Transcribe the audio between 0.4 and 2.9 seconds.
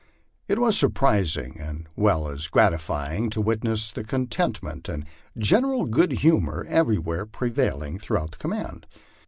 It was surprising as well as grat